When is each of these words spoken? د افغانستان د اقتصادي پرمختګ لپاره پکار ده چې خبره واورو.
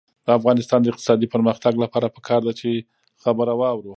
د 0.25 0.27
افغانستان 0.39 0.79
د 0.81 0.87
اقتصادي 0.91 1.27
پرمختګ 1.33 1.73
لپاره 1.83 2.13
پکار 2.15 2.41
ده 2.47 2.53
چې 2.59 2.69
خبره 3.23 3.53
واورو. 3.59 3.89